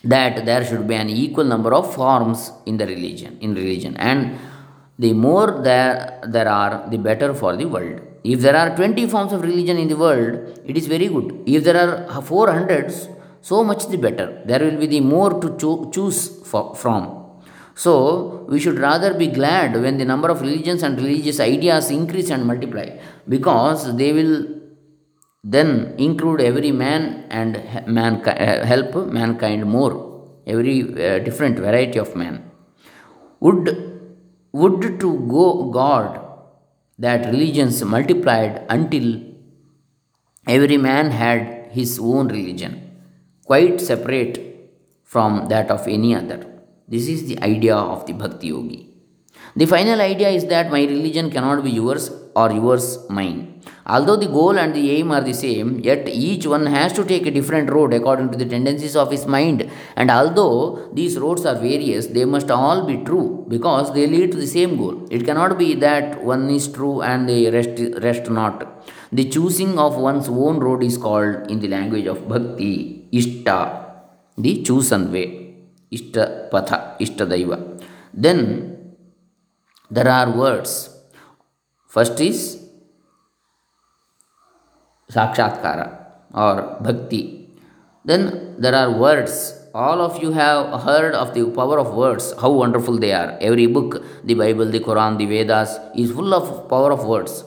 that 0.03 0.45
there 0.45 0.65
should 0.65 0.87
be 0.87 0.95
an 0.95 1.09
equal 1.09 1.43
number 1.43 1.73
of 1.73 1.93
forms 1.93 2.51
in 2.65 2.77
the 2.77 2.85
religion 2.85 3.37
in 3.41 3.53
religion. 3.53 3.95
And 3.97 4.37
the 4.97 5.13
more 5.13 5.61
there 5.61 6.19
there 6.27 6.47
are 6.47 6.87
the 6.89 6.97
better 6.97 7.33
for 7.33 7.55
the 7.55 7.65
world. 7.65 8.01
If 8.23 8.41
there 8.41 8.55
are 8.55 8.75
20 8.75 9.07
forms 9.07 9.33
of 9.33 9.41
religion 9.41 9.77
in 9.77 9.87
the 9.87 9.97
world 9.97 10.59
it 10.65 10.77
is 10.77 10.87
very 10.87 11.07
good. 11.07 11.43
If 11.45 11.63
there 11.63 11.77
are 11.77 12.21
400 12.21 12.91
so 13.41 13.63
much 13.63 13.87
the 13.87 13.97
better. 13.97 14.41
There 14.45 14.59
will 14.59 14.77
be 14.77 14.87
the 14.87 15.01
more 15.01 15.39
to 15.41 15.57
cho- 15.57 15.89
choose 15.91 16.29
for, 16.45 16.75
from. 16.75 17.17
So 17.73 18.45
we 18.47 18.59
should 18.59 18.77
rather 18.77 19.13
be 19.13 19.27
glad 19.27 19.73
when 19.73 19.97
the 19.97 20.05
number 20.05 20.29
of 20.29 20.41
religions 20.41 20.83
and 20.83 20.97
religious 20.97 21.39
ideas 21.39 21.89
increase 21.89 22.29
and 22.29 22.45
multiply 22.45 22.99
because 23.27 23.95
they 23.95 24.13
will 24.13 24.60
then 25.43 25.95
include 25.97 26.41
every 26.41 26.71
man 26.71 27.25
and 27.29 27.85
man 27.87 28.15
uh, 28.27 28.65
help 28.65 28.95
mankind 29.07 29.65
more 29.65 29.93
every 30.45 30.81
uh, 30.81 31.19
different 31.19 31.57
variety 31.57 31.99
of 31.99 32.15
man. 32.15 32.51
Would 33.39 33.65
would 34.51 34.99
to 34.99 35.09
go 35.35 35.71
god 35.71 36.21
that 36.99 37.25
religions 37.33 37.83
multiplied 37.83 38.65
until 38.69 39.21
every 40.47 40.77
man 40.77 41.09
had 41.09 41.71
his 41.71 41.97
own 41.99 42.27
religion 42.27 42.73
quite 43.45 43.81
separate 43.81 44.35
from 45.03 45.47
that 45.47 45.71
of 45.71 45.87
any 45.87 46.15
other. 46.15 46.45
This 46.87 47.07
is 47.07 47.25
the 47.25 47.41
idea 47.41 47.75
of 47.75 48.05
the 48.05 48.13
bhakti 48.13 48.47
yogi. 48.47 48.89
The 49.55 49.65
final 49.65 49.99
idea 50.01 50.29
is 50.29 50.45
that 50.45 50.71
my 50.71 50.81
religion 50.81 51.31
cannot 51.31 51.63
be 51.63 51.71
yours 51.71 52.11
or 52.35 52.51
yours 52.51 52.99
mine. 53.09 53.50
Although 53.93 54.15
the 54.15 54.27
goal 54.27 54.57
and 54.57 54.73
the 54.73 54.83
aim 54.91 55.11
are 55.11 55.19
the 55.21 55.33
same, 55.33 55.69
yet 55.87 56.07
each 56.07 56.45
one 56.47 56.65
has 56.65 56.93
to 56.93 57.03
take 57.03 57.25
a 57.25 57.31
different 57.37 57.69
road 57.69 57.93
according 57.93 58.29
to 58.31 58.37
the 58.37 58.45
tendencies 58.45 58.95
of 58.95 59.11
his 59.11 59.25
mind. 59.25 59.69
And 59.97 60.09
although 60.09 60.89
these 60.93 61.19
roads 61.19 61.45
are 61.45 61.55
various, 61.55 62.07
they 62.07 62.23
must 62.23 62.49
all 62.49 62.85
be 62.85 62.97
true 63.03 63.45
because 63.49 63.93
they 63.93 64.07
lead 64.07 64.31
to 64.31 64.37
the 64.37 64.47
same 64.47 64.77
goal. 64.77 65.05
It 65.11 65.25
cannot 65.25 65.57
be 65.57 65.75
that 65.75 66.23
one 66.23 66.49
is 66.49 66.69
true 66.69 67.01
and 67.01 67.27
the 67.27 67.49
rest, 68.01 68.29
not. 68.29 68.87
The 69.11 69.25
choosing 69.29 69.77
of 69.77 69.97
one's 69.97 70.29
own 70.29 70.59
road 70.59 70.83
is 70.83 70.97
called, 70.97 71.51
in 71.51 71.59
the 71.59 71.67
language 71.67 72.05
of 72.05 72.29
bhakti, 72.29 73.09
ishta, 73.11 73.91
the 74.37 74.63
chosen 74.63 75.11
way, 75.11 75.55
ishta 75.91 76.49
patha, 76.49 76.97
ishta 76.97 77.27
daiva. 77.27 77.83
Then 78.13 78.95
there 79.89 80.07
are 80.07 80.31
words. 80.31 80.95
First 81.87 82.21
is 82.21 82.60
Sakshatkara 85.13 85.87
or 86.33 86.77
Bhakti. 86.81 87.49
Then 88.05 88.55
there 88.57 88.75
are 88.75 88.91
words. 88.91 89.57
All 89.73 90.01
of 90.01 90.21
you 90.21 90.31
have 90.31 90.81
heard 90.81 91.13
of 91.13 91.33
the 91.33 91.45
power 91.49 91.79
of 91.79 91.93
words, 91.93 92.33
how 92.41 92.51
wonderful 92.51 92.97
they 92.97 93.13
are. 93.13 93.37
Every 93.39 93.67
book, 93.67 94.03
the 94.23 94.33
Bible, 94.33 94.65
the 94.65 94.79
Quran, 94.79 95.17
the 95.17 95.25
Vedas, 95.25 95.79
is 95.95 96.11
full 96.11 96.33
of 96.33 96.67
power 96.69 96.91
of 96.91 97.05
words. 97.05 97.45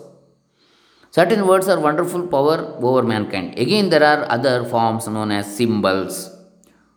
Certain 1.11 1.47
words 1.47 1.69
are 1.69 1.79
wonderful 1.79 2.27
power 2.27 2.77
over 2.81 3.03
mankind. 3.03 3.59
Again, 3.59 3.91
there 3.91 4.03
are 4.03 4.31
other 4.31 4.65
forms 4.65 5.07
known 5.07 5.33
as 5.33 5.55
symbols. 5.55 6.31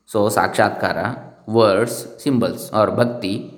So, 0.05 0.29
Sakshatkara, 0.29 1.45
words, 1.45 2.07
symbols, 2.17 2.69
or 2.71 2.91
Bhakti 2.91 3.56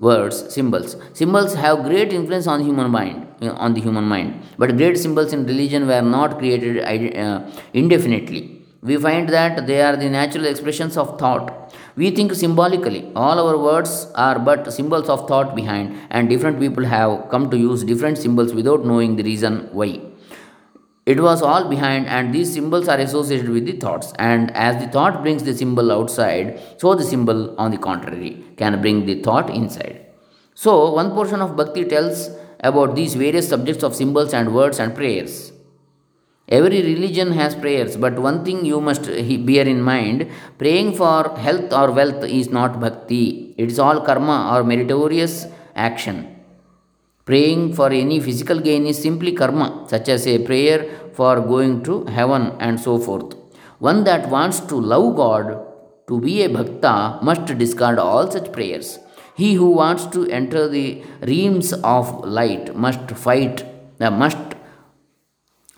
words 0.00 0.52
symbols. 0.54 0.96
Symbols 1.12 1.54
have 1.54 1.84
great 1.84 2.12
influence 2.12 2.46
on 2.46 2.62
human 2.64 2.90
mind 2.90 3.26
on 3.42 3.74
the 3.74 3.80
human 3.80 4.04
mind. 4.04 4.42
But 4.56 4.76
great 4.76 4.98
symbols 4.98 5.32
in 5.32 5.46
religion 5.46 5.86
were 5.86 6.02
not 6.02 6.38
created 6.38 6.78
uh, 6.78 7.50
indefinitely. 7.72 8.54
We 8.80 8.96
find 8.96 9.28
that 9.30 9.66
they 9.66 9.82
are 9.82 9.96
the 9.96 10.08
natural 10.08 10.44
expressions 10.46 10.96
of 10.96 11.18
thought. 11.18 11.74
We 11.96 12.10
think 12.12 12.32
symbolically. 12.34 13.10
All 13.16 13.44
our 13.44 13.58
words 13.58 14.10
are 14.14 14.38
but 14.38 14.72
symbols 14.72 15.08
of 15.08 15.26
thought 15.26 15.56
behind 15.56 15.98
and 16.10 16.28
different 16.28 16.60
people 16.60 16.84
have 16.84 17.28
come 17.30 17.50
to 17.50 17.58
use 17.58 17.82
different 17.82 18.18
symbols 18.18 18.54
without 18.54 18.84
knowing 18.84 19.16
the 19.16 19.24
reason 19.24 19.68
why 19.72 20.00
it 21.12 21.20
was 21.20 21.40
all 21.40 21.64
behind, 21.68 22.06
and 22.06 22.34
these 22.34 22.52
symbols 22.52 22.86
are 22.86 22.98
associated 22.98 23.48
with 23.48 23.64
the 23.64 23.72
thoughts. 23.72 24.12
And 24.18 24.50
as 24.54 24.82
the 24.82 24.90
thought 24.92 25.22
brings 25.22 25.42
the 25.42 25.56
symbol 25.56 25.90
outside, 25.90 26.60
so 26.76 26.94
the 26.94 27.04
symbol, 27.04 27.58
on 27.58 27.70
the 27.70 27.78
contrary, 27.78 28.44
can 28.58 28.78
bring 28.82 29.06
the 29.06 29.22
thought 29.22 29.48
inside. 29.48 30.04
So, 30.54 30.92
one 30.92 31.12
portion 31.12 31.40
of 31.40 31.56
Bhakti 31.56 31.86
tells 31.86 32.28
about 32.60 32.94
these 32.94 33.14
various 33.14 33.48
subjects 33.48 33.82
of 33.82 33.94
symbols 33.94 34.34
and 34.34 34.54
words 34.54 34.80
and 34.80 34.94
prayers. 34.94 35.52
Every 36.46 36.82
religion 36.82 37.32
has 37.32 37.54
prayers, 37.54 37.96
but 37.96 38.18
one 38.18 38.44
thing 38.44 38.66
you 38.66 38.80
must 38.80 39.04
bear 39.04 39.66
in 39.66 39.80
mind 39.80 40.30
praying 40.58 40.94
for 40.94 41.36
health 41.36 41.72
or 41.72 41.90
wealth 41.90 42.24
is 42.24 42.50
not 42.50 42.80
bhakti, 42.80 43.54
it 43.56 43.70
is 43.70 43.78
all 43.78 44.02
karma 44.02 44.50
or 44.54 44.62
meritorious 44.62 45.46
action. 45.74 46.37
Praying 47.28 47.74
for 47.74 47.88
any 48.02 48.18
physical 48.26 48.58
gain 48.58 48.86
is 48.86 48.98
simply 49.06 49.32
karma, 49.32 49.66
such 49.86 50.08
as 50.08 50.26
a 50.26 50.38
prayer 50.48 50.78
for 51.12 51.34
going 51.52 51.82
to 51.82 51.94
heaven 52.06 52.44
and 52.58 52.80
so 52.80 52.98
forth. 52.98 53.34
One 53.88 54.04
that 54.04 54.30
wants 54.30 54.60
to 54.70 54.76
love 54.92 55.14
God, 55.16 55.46
to 56.08 56.18
be 56.26 56.42
a 56.42 56.48
bhakta, 56.48 57.18
must 57.22 57.46
discard 57.58 57.98
all 57.98 58.30
such 58.30 58.50
prayers. 58.50 58.98
He 59.36 59.52
who 59.60 59.68
wants 59.82 60.06
to 60.14 60.26
enter 60.38 60.62
the 60.68 61.02
realms 61.20 61.74
of 61.96 62.24
light 62.24 62.74
must 62.74 63.10
fight, 63.10 63.62
uh, 64.00 64.10
must 64.10 64.54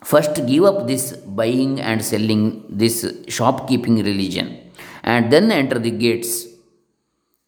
first 0.04 0.46
give 0.46 0.64
up 0.70 0.86
this 0.86 1.04
buying 1.40 1.80
and 1.80 2.04
selling, 2.04 2.64
this 2.68 2.96
shopkeeping 3.26 3.96
religion, 3.96 4.56
and 5.02 5.32
then 5.32 5.50
enter 5.50 5.80
the 5.80 5.90
gates. 5.90 6.46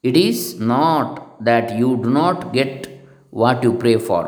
It 0.02 0.16
is 0.16 0.58
not 0.58 1.44
that 1.44 1.78
you 1.78 1.96
do 2.02 2.10
not 2.10 2.52
get 2.52 2.91
what 3.32 3.62
you 3.64 3.72
pray 3.82 3.96
for. 3.96 4.24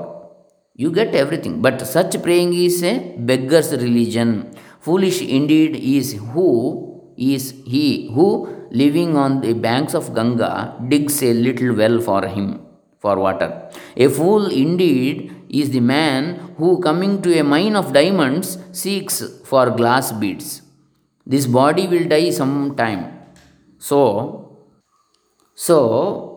You 0.75 0.91
get 0.91 1.15
everything. 1.15 1.63
But 1.63 1.87
such 1.87 2.21
praying 2.23 2.53
is 2.55 2.83
a 2.83 2.95
beggar's 3.19 3.71
religion. 3.73 4.31
Foolish 4.81 5.21
indeed 5.23 5.77
is 5.77 6.15
who 6.33 6.49
is 7.17 7.45
he 7.65 8.11
who 8.15 8.27
living 8.71 9.17
on 9.17 9.41
the 9.41 9.53
banks 9.53 9.95
of 9.95 10.15
Ganga 10.15 10.77
digs 10.89 11.23
a 11.23 11.33
little 11.33 11.75
well 11.75 12.01
for 12.01 12.27
him 12.27 12.67
for 12.99 13.17
water. 13.19 13.71
A 13.97 14.09
fool 14.09 14.47
indeed 14.47 15.33
is 15.49 15.71
the 15.71 15.81
man 15.81 16.55
who 16.57 16.81
coming 16.81 17.23
to 17.23 17.39
a 17.39 17.45
mine 17.45 17.77
of 17.77 17.93
diamonds 17.93 18.59
seeks 18.73 19.23
for 19.45 19.71
glass 19.71 20.11
beads. 20.11 20.63
This 21.25 21.47
body 21.47 21.87
will 21.87 22.09
die 22.09 22.31
sometime. 22.31 23.03
So 23.79 24.01
so 25.55 26.34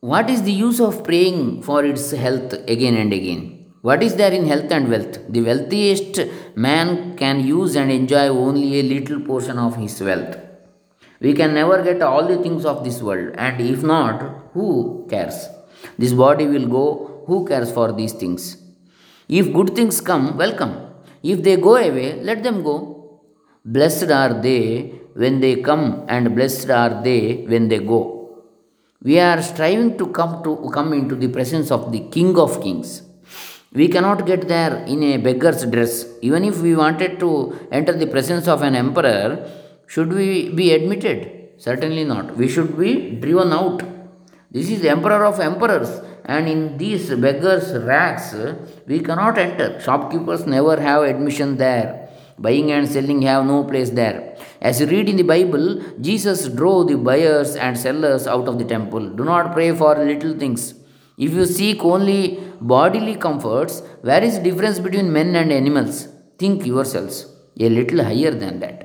what 0.00 0.30
is 0.30 0.44
the 0.44 0.52
use 0.52 0.80
of 0.80 1.02
praying 1.02 1.62
for 1.62 1.84
its 1.84 2.12
health 2.12 2.52
again 2.68 2.94
and 2.94 3.12
again? 3.12 3.66
What 3.82 4.00
is 4.00 4.14
there 4.14 4.32
in 4.32 4.46
health 4.46 4.70
and 4.70 4.88
wealth? 4.88 5.18
The 5.28 5.40
wealthiest 5.40 6.20
man 6.54 7.16
can 7.16 7.44
use 7.44 7.74
and 7.74 7.90
enjoy 7.90 8.28
only 8.28 8.78
a 8.78 8.82
little 8.84 9.20
portion 9.20 9.58
of 9.58 9.74
his 9.76 10.00
wealth. 10.00 10.36
We 11.20 11.32
can 11.32 11.52
never 11.52 11.82
get 11.82 12.00
all 12.00 12.26
the 12.28 12.38
things 12.38 12.64
of 12.64 12.84
this 12.84 13.02
world, 13.02 13.34
and 13.36 13.60
if 13.60 13.82
not, 13.82 14.22
who 14.52 15.04
cares? 15.10 15.48
This 15.98 16.12
body 16.12 16.46
will 16.46 16.68
go, 16.68 17.24
who 17.26 17.44
cares 17.44 17.72
for 17.72 17.92
these 17.92 18.12
things? 18.12 18.56
If 19.28 19.52
good 19.52 19.74
things 19.74 20.00
come, 20.00 20.36
welcome. 20.36 20.76
If 21.24 21.42
they 21.42 21.56
go 21.56 21.74
away, 21.74 22.22
let 22.22 22.44
them 22.44 22.62
go. 22.62 23.20
Blessed 23.64 24.10
are 24.12 24.40
they 24.40 24.92
when 25.14 25.40
they 25.40 25.56
come, 25.56 26.04
and 26.08 26.36
blessed 26.36 26.70
are 26.70 27.02
they 27.02 27.44
when 27.48 27.66
they 27.66 27.80
go. 27.80 28.17
We 29.00 29.20
are 29.20 29.40
striving 29.40 29.96
to 29.96 30.08
come 30.08 30.42
to 30.42 30.70
come 30.74 30.92
into 30.92 31.14
the 31.14 31.28
presence 31.28 31.70
of 31.70 31.92
the 31.92 32.00
King 32.00 32.36
of 32.36 32.60
Kings. 32.60 33.02
We 33.72 33.86
cannot 33.86 34.26
get 34.26 34.48
there 34.48 34.74
in 34.86 35.04
a 35.04 35.18
beggar's 35.18 35.64
dress. 35.66 36.04
Even 36.20 36.42
if 36.42 36.60
we 36.60 36.74
wanted 36.74 37.20
to 37.20 37.68
enter 37.70 37.92
the 37.92 38.08
presence 38.08 38.48
of 38.48 38.62
an 38.62 38.74
emperor, 38.74 39.48
should 39.86 40.12
we 40.12 40.48
be 40.48 40.72
admitted? 40.72 41.50
Certainly 41.58 42.04
not. 42.06 42.36
We 42.36 42.48
should 42.48 42.76
be 42.76 43.12
driven 43.20 43.52
out. 43.52 43.84
This 44.50 44.68
is 44.68 44.80
the 44.80 44.90
emperor 44.90 45.24
of 45.24 45.38
emperors, 45.38 46.00
and 46.24 46.48
in 46.48 46.76
these 46.76 47.08
beggars' 47.14 47.72
rags, 47.84 48.34
we 48.88 48.98
cannot 48.98 49.38
enter. 49.38 49.78
Shopkeepers 49.78 50.44
never 50.44 50.80
have 50.80 51.02
admission 51.02 51.56
there. 51.56 52.07
Buying 52.38 52.70
and 52.70 52.88
selling 52.88 53.22
have 53.22 53.46
no 53.46 53.64
place 53.64 53.90
there. 53.90 54.36
As 54.60 54.80
you 54.80 54.86
read 54.86 55.08
in 55.08 55.16
the 55.16 55.22
Bible, 55.22 55.82
Jesus 56.00 56.48
drove 56.48 56.88
the 56.88 56.96
buyers 56.96 57.56
and 57.56 57.78
sellers 57.78 58.26
out 58.26 58.48
of 58.48 58.58
the 58.58 58.64
temple. 58.64 59.10
Do 59.10 59.24
not 59.24 59.52
pray 59.52 59.74
for 59.74 59.96
little 59.96 60.38
things. 60.38 60.74
If 61.16 61.32
you 61.32 61.46
seek 61.46 61.84
only 61.84 62.40
bodily 62.60 63.16
comforts, 63.16 63.82
where 64.02 64.22
is 64.22 64.36
the 64.36 64.44
difference 64.44 64.78
between 64.78 65.12
men 65.12 65.34
and 65.34 65.52
animals? 65.52 66.08
Think 66.38 66.64
yourselves 66.64 67.26
a 67.58 67.68
little 67.68 68.04
higher 68.04 68.30
than 68.30 68.60
that. 68.60 68.84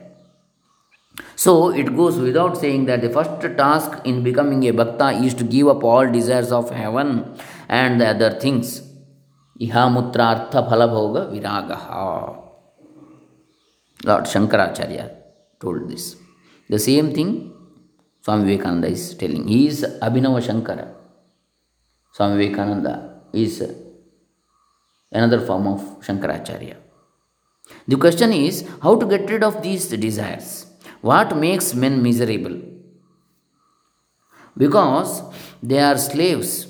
So 1.36 1.70
it 1.70 1.96
goes 1.96 2.18
without 2.18 2.58
saying 2.58 2.86
that 2.86 3.02
the 3.02 3.10
first 3.10 3.42
task 3.58 4.02
in 4.06 4.24
becoming 4.24 4.64
a 4.68 4.74
bhakta 4.74 5.10
is 5.12 5.34
to 5.36 5.44
give 5.44 5.68
up 5.68 5.84
all 5.84 6.10
desires 6.10 6.52
of 6.52 6.72
heaven 6.72 7.38
and 7.70 8.02
the 8.02 8.08
other 8.08 8.40
things. 8.40 8.82
Ihamutra 9.60 10.26
artha 10.34 10.64
phalabhoga 10.70 11.32
viragaha. 11.32 12.43
Lord 14.06 14.26
Shankaracharya 14.26 15.10
told 15.62 15.90
this. 15.90 16.16
The 16.70 16.80
same 16.80 17.14
thing 17.14 17.54
Swami 18.22 18.46
Vivekananda 18.46 18.88
is 18.88 19.16
telling. 19.16 19.48
He 19.48 19.68
is 19.68 19.84
Abhinava 20.02 20.42
Shankara. 20.48 20.94
Swami 22.12 22.38
Vivekananda 22.38 23.22
is 23.34 23.64
another 25.12 25.40
form 25.46 25.68
of 25.68 25.82
Shankaracharya. 26.02 26.76
The 27.88 27.96
question 27.96 28.34
is 28.34 28.66
how 28.82 28.98
to 28.98 29.06
get 29.06 29.30
rid 29.30 29.44
of 29.44 29.62
these 29.62 29.88
desires. 29.88 30.68
What 31.02 31.36
makes 31.38 31.74
men 31.74 32.02
miserable? 32.04 32.62
Because 34.58 35.22
they 35.62 35.80
are 35.80 35.98
slaves, 35.98 36.68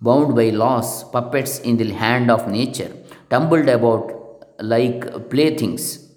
bound 0.00 0.34
by 0.34 0.50
laws, 0.50 1.04
puppets 1.04 1.60
in 1.60 1.76
the 1.76 1.90
hand 1.92 2.30
of 2.30 2.48
nature, 2.48 2.92
tumbled 3.28 3.68
about 3.68 4.16
like 4.58 5.30
playthings 5.30 6.09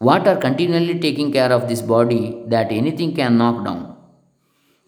water 0.00 0.36
continually 0.36 0.98
taking 0.98 1.32
care 1.32 1.52
of 1.52 1.68
this 1.68 1.82
body 1.82 2.42
that 2.46 2.70
anything 2.70 3.14
can 3.14 3.38
knock 3.38 3.64
down. 3.64 3.96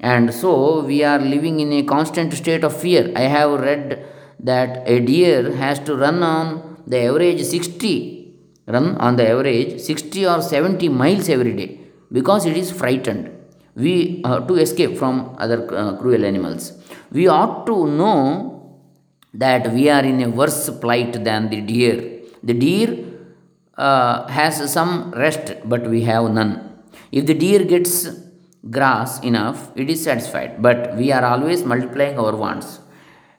And 0.00 0.32
so 0.32 0.84
we 0.84 1.02
are 1.02 1.18
living 1.18 1.60
in 1.60 1.72
a 1.72 1.82
constant 1.82 2.32
state 2.32 2.62
of 2.62 2.76
fear. 2.76 3.12
I 3.16 3.22
have 3.22 3.60
read 3.60 4.06
that 4.40 4.88
a 4.88 5.00
deer 5.00 5.52
has 5.56 5.78
to 5.80 5.96
run 5.96 6.22
on 6.22 6.82
the 6.86 7.04
average 7.04 7.42
60, 7.42 8.34
run 8.66 8.96
on 8.96 9.16
the 9.16 9.28
average 9.28 9.80
60 9.80 10.26
or 10.26 10.40
70 10.40 10.88
miles 10.88 11.28
every 11.28 11.54
day 11.54 11.80
because 12.12 12.46
it 12.46 12.56
is 12.56 12.70
frightened. 12.70 13.30
We 13.74 14.22
uh, 14.24 14.40
to 14.40 14.54
escape 14.56 14.96
from 14.98 15.36
other 15.38 15.72
uh, 15.74 15.96
cruel 15.96 16.24
animals. 16.24 16.72
We 17.10 17.28
ought 17.28 17.66
to 17.66 17.86
know 17.86 18.80
that 19.34 19.72
we 19.72 19.88
are 19.88 20.02
in 20.02 20.20
a 20.22 20.28
worse 20.28 20.68
plight 20.80 21.24
than 21.24 21.48
the 21.48 21.60
deer. 21.60 22.22
The 22.42 22.54
deer 22.54 23.07
Uh, 23.86 24.26
has 24.26 24.54
some 24.72 25.12
rest, 25.12 25.54
but 25.64 25.82
we 25.88 26.00
have 26.02 26.30
none. 26.38 26.52
If 27.12 27.26
the 27.26 27.34
deer 27.34 27.62
gets 27.64 28.08
grass 28.76 29.20
enough, 29.20 29.70
it 29.76 29.88
is 29.88 30.02
satisfied, 30.02 30.60
but 30.60 30.96
we 30.96 31.12
are 31.12 31.24
always 31.24 31.62
multiplying 31.64 32.18
our 32.18 32.34
wants. 32.34 32.80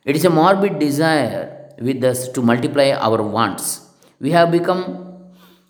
It 0.05 0.15
is 0.15 0.23
a 0.23 0.29
morbid 0.29 0.79
desire 0.79 1.41
with 1.87 2.01
us 2.03 2.29
to 2.29 2.41
multiply 2.41 2.91
our 2.91 3.21
wants. 3.21 3.81
We 4.21 4.31
have 4.31 4.49
become 4.49 4.81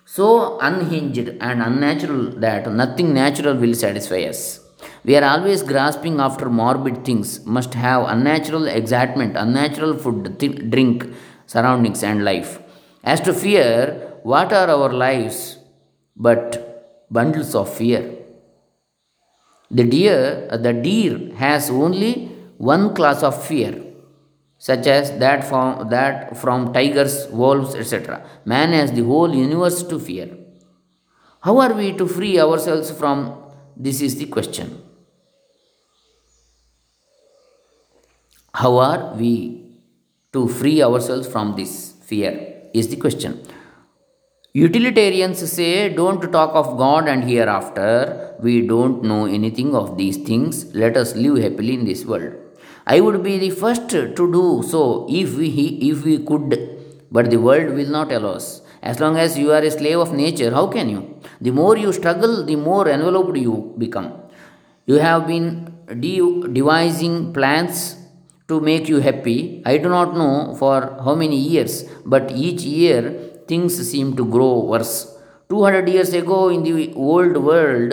so 0.06 0.60
unhinged 0.60 1.30
and 1.48 1.62
unnatural 1.62 2.32
that 2.46 2.72
nothing 2.72 3.14
natural 3.14 3.56
will 3.56 3.74
satisfy 3.74 4.22
us. 4.34 4.60
We 5.04 5.16
are 5.18 5.24
always 5.24 5.64
grasping 5.64 6.20
after 6.20 6.50
morbid 6.50 7.06
things, 7.06 7.46
must 7.46 7.74
have 7.74 8.08
unnatural 8.08 8.68
excitement, 8.68 9.36
unnatural 9.36 9.98
food, 9.98 10.40
th- 10.40 10.70
drink, 10.70 11.08
surroundings, 11.48 12.04
and 12.04 12.24
life. 12.24 12.60
As 13.04 13.22
to 13.22 13.34
fear, 13.34 14.09
what 14.24 14.54
are 14.54 14.70
our 14.70 14.92
lives 14.92 15.58
but 16.16 17.06
bundles 17.10 17.56
of 17.56 17.74
fear? 17.74 18.16
The 19.72 19.84
deer, 19.84 20.48
uh, 20.52 20.58
the 20.58 20.74
deer 20.74 21.34
has 21.36 21.70
only 21.70 22.28
one 22.58 22.96
class 22.96 23.22
of 23.22 23.46
fear, 23.46 23.84
such 24.58 24.88
as 24.88 25.18
that 25.20 25.44
from, 25.44 25.90
that 25.90 26.36
from 26.38 26.74
tigers, 26.74 27.28
wolves, 27.28 27.76
etc. 27.76 28.26
Man 28.46 28.72
has 28.74 28.92
the 28.92 29.04
whole 29.04 29.34
universe 29.34 29.84
to 29.84 30.00
fear. 30.00 30.30
How 31.42 31.60
are 31.60 31.74
we 31.74 31.94
to 31.94 32.08
free 32.08 32.40
ourselves 32.40 32.92
from 32.92 33.38
this? 33.78 34.02
Is 34.02 34.18
the 34.18 34.26
question. 34.26 34.82
How 38.54 38.78
are 38.78 39.14
we 39.16 39.80
to 40.34 40.48
free 40.48 40.82
ourselves 40.84 41.28
from 41.28 41.56
this 41.56 41.94
fear? 42.02 42.70
Is 42.74 42.90
the 42.90 42.98
question. 42.98 43.42
Utilitarians 44.54 45.48
say, 45.52 45.90
don't 45.94 46.32
talk 46.32 46.56
of 46.56 46.76
God 46.76 47.08
and 47.08 47.24
hereafter. 47.24 48.36
We 48.40 48.66
don't 48.66 49.04
know 49.04 49.28
anything 49.28 49.76
of 49.76 49.96
these 49.96 50.18
things. 50.18 50.74
Let 50.74 50.98
us 50.98 51.16
live 51.16 51.38
happily 51.38 51.76
in 51.76 51.86
this 51.86 52.04
world. 52.04 52.34
I 52.88 53.00
would 53.00 53.22
be 53.22 53.38
the 53.38 53.52
first 53.52 53.90
to 53.90 54.16
do 54.16 54.64
so 54.68 55.06
if 55.08 55.38
we, 55.38 55.50
if 55.84 56.04
we 56.04 56.18
could, 56.26 56.58
but 57.12 57.30
the 57.30 57.38
world 57.38 57.76
will 57.76 57.90
not 57.90 58.12
allow 58.12 58.32
us. 58.32 58.64
As 58.82 59.00
long 59.00 59.18
as 59.18 59.38
you 59.38 59.52
are 59.52 59.62
a 59.62 59.70
slave 59.70 60.00
of 60.00 60.14
nature, 60.14 60.50
how 60.50 60.66
can 60.66 60.90
you? 60.90 61.22
The 61.40 61.52
more 61.52 61.78
you 61.78 61.94
struggle, 61.94 62.44
the 62.44 62.56
more 62.56 62.90
enveloped 62.90 63.38
you 63.38 63.76
become. 63.78 64.14
You 64.88 64.96
have 64.96 65.28
been 65.28 65.78
de- 66.00 66.48
devising 66.48 67.34
plans 67.34 67.98
to 68.48 68.60
make 68.60 68.90
you 68.90 69.00
happy. 69.00 69.62
I 69.64 69.78
do 69.78 69.90
not 69.90 70.16
know 70.16 70.56
for 70.56 70.98
how 71.04 71.14
many 71.14 71.38
years, 71.38 71.84
but 72.04 72.32
each 72.32 72.64
year 72.64 73.30
things 73.50 73.74
seem 73.92 74.16
to 74.16 74.26
grow 74.36 74.54
worse. 74.74 74.94
200 75.50 75.90
years 75.90 76.14
ago, 76.14 76.50
in 76.50 76.64
the 76.64 76.94
old 76.94 77.36
world, 77.38 77.92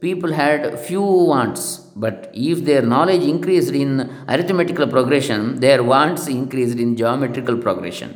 people 0.00 0.32
had 0.32 0.78
few 0.78 1.02
wants, 1.32 1.62
but 2.04 2.30
if 2.34 2.64
their 2.64 2.82
knowledge 2.82 3.22
increased 3.22 3.72
in 3.72 3.90
arithmetical 4.28 4.86
progression, 4.86 5.60
their 5.60 5.82
wants 5.82 6.26
increased 6.26 6.78
in 6.78 6.96
geometrical 6.96 7.56
progression. 7.56 8.10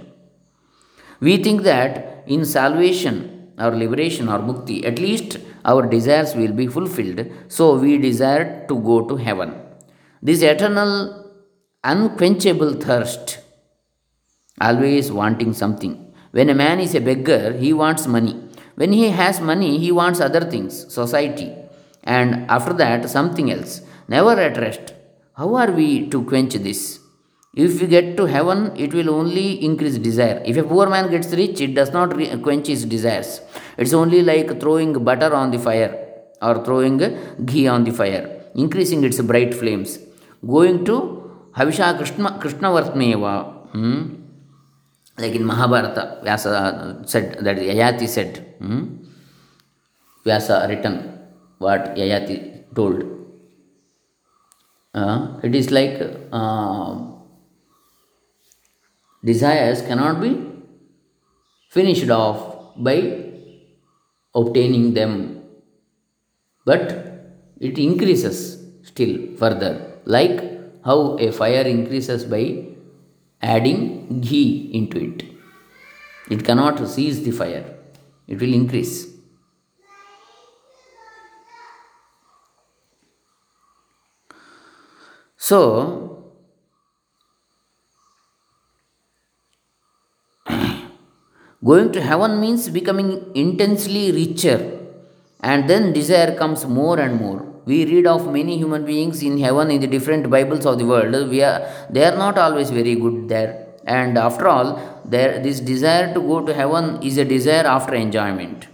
We 1.21 1.37
think 1.37 1.63
that 1.63 2.25
in 2.27 2.45
salvation 2.45 3.41
our 3.59 3.77
liberation 3.77 4.29
or 4.29 4.39
mukti, 4.39 4.85
at 4.91 4.99
least 4.99 5.39
our 5.65 5.87
desires 5.87 6.35
will 6.35 6.53
be 6.53 6.67
fulfilled, 6.67 7.31
so 7.49 7.77
we 7.77 7.99
desire 7.99 8.67
to 8.69 8.75
go 8.81 9.07
to 9.07 9.17
heaven. 9.17 9.55
This 10.23 10.43
eternal, 10.43 11.31
unquenchable 11.85 12.75
thirst, 12.75 13.39
always 14.61 15.13
wanting 15.13 15.53
something 15.53 16.10
when 16.33 16.49
a 16.49 16.55
man 16.55 16.81
is 16.81 16.95
a 16.95 17.01
beggar, 17.01 17.53
he 17.53 17.73
wants 17.73 18.07
money. 18.07 18.37
When 18.77 18.93
he 18.93 19.11
has 19.11 19.41
money, 19.41 19.79
he 19.79 19.91
wants 19.93 20.21
other 20.21 20.43
things, 20.53 20.93
society, 20.93 21.53
and 22.05 22.51
after 22.51 22.73
that, 22.75 23.09
something 23.11 23.51
else. 23.51 23.83
Never 24.09 24.33
at 24.41 24.57
rest. 24.57 24.95
How 25.37 25.55
are 25.57 25.71
we 25.71 26.09
to 26.11 26.25
quench 26.25 26.55
this? 26.55 27.01
If 27.55 27.81
we 27.81 27.89
get 27.89 28.17
to 28.17 28.27
heaven, 28.27 28.73
it 28.77 28.95
will 28.95 29.11
only 29.11 29.65
increase 29.65 29.99
desire. 29.99 30.41
If 30.47 30.57
a 30.57 30.63
poor 30.63 30.89
man 30.89 31.11
gets 31.11 31.33
rich, 31.33 31.61
it 31.61 31.75
does 31.75 31.93
not 31.93 32.17
re- 32.17 32.37
quench 32.39 32.69
his 32.69 32.85
desires. 32.85 33.41
It's 33.77 33.93
only 33.93 34.23
like 34.23 34.61
throwing 34.61 34.93
butter 35.05 35.35
on 35.35 35.51
the 35.51 35.59
fire 35.59 35.93
or 36.41 36.65
throwing 36.65 36.99
ghee 37.45 37.67
on 37.67 37.83
the 37.85 37.91
fire, 37.91 38.45
increasing 38.55 39.03
its 39.03 39.21
bright 39.21 39.53
flames. 39.53 39.99
Going 40.47 40.85
to 40.85 40.97
Havisha 41.57 41.97
Krishna, 41.97 42.39
Krishnavartmeva. 42.41 43.71
Hmm? 43.73 44.20
Like 45.21 45.35
in 45.35 45.45
Mahabharata, 45.45 46.21
Vyasa 46.25 47.03
said 47.07 47.39
that 47.45 47.57
Yayati 47.57 48.09
said, 48.09 48.55
hmm? 48.59 48.83
Vyasa 50.25 50.67
written 50.69 51.19
what 51.59 51.97
Yayati 51.97 52.75
told. 52.75 53.05
Uh, 54.93 55.39
it 55.43 55.55
is 55.55 55.71
like 55.71 56.01
uh, 56.33 56.99
desires 59.25 59.83
cannot 59.83 60.21
be 60.21 60.31
finished 61.69 62.11
off 62.11 62.75
by 62.77 62.97
obtaining 64.35 64.95
them, 64.95 65.43
but 66.65 66.87
it 67.61 67.79
increases 67.79 68.37
still 68.83 69.37
further, 69.37 69.99
like 70.05 70.39
how 70.85 71.17
a 71.19 71.31
fire 71.31 71.63
increases 71.63 72.25
by 72.25 72.43
adding 73.43 74.21
ghee 74.21 74.71
into 74.73 74.99
it. 74.99 75.25
It 76.31 76.45
cannot 76.45 76.87
seize 76.89 77.23
the 77.23 77.31
fire, 77.31 77.75
it 78.29 78.41
will 78.41 78.55
increase. 78.55 79.07
So, 85.37 86.33
going 91.65 91.91
to 91.93 92.01
heaven 92.01 92.41
means 92.41 92.69
becoming 92.69 93.33
intensely 93.35 94.13
richer, 94.13 94.79
and 95.41 95.69
then 95.69 95.93
desire 95.93 96.37
comes 96.37 96.67
more 96.67 97.01
and 97.01 97.19
more 97.19 97.50
we 97.67 97.85
read 97.85 98.07
of 98.07 98.33
many 98.33 98.57
human 98.57 98.85
beings 98.85 99.23
in 99.23 99.39
heaven 99.39 99.71
in 99.71 99.81
the 99.81 99.87
different 99.87 100.31
bibles 100.31 100.67
of 100.67 100.79
the 100.79 100.87
world. 100.87 101.31
We 101.31 101.43
are 101.43 101.67
they 101.91 102.05
are 102.05 102.17
not 102.17 102.39
always 102.39 102.71
very 102.71 102.95
good 102.95 103.29
there. 103.29 103.67
And 103.87 104.19
after 104.19 104.49
all 104.49 105.03
there 105.05 105.43
this 105.43 105.61
desire 105.61 106.13
to 106.15 106.21
go 106.21 106.45
to 106.45 106.55
heaven 106.55 107.03
is 107.03 107.19
a 107.19 107.25
desire 107.25 107.67
after 107.67 107.95
enjoyment. 107.95 108.69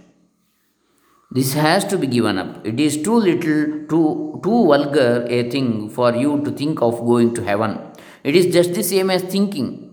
This 1.31 1.53
has 1.53 1.83
to 1.85 1.97
be 1.97 2.07
given 2.07 2.37
up. 2.37 2.65
It 2.65 2.79
is 2.79 3.01
too 3.01 3.15
little 3.15 3.87
too 3.89 4.39
too 4.43 4.59
vulgar 4.71 5.25
a 5.29 5.49
thing 5.49 5.89
for 5.89 6.15
you 6.15 6.41
to 6.45 6.51
think 6.51 6.81
of 6.81 6.99
going 6.99 7.33
to 7.35 7.43
heaven. 7.43 7.79
It 8.23 8.35
is 8.35 8.53
just 8.53 8.73
the 8.73 8.83
same 8.83 9.09
as 9.09 9.23
thinking 9.23 9.87